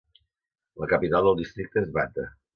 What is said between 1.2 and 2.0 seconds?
del districte és